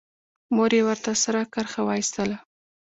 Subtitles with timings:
[0.55, 2.37] مور يې ورته سره کرښه وايستله.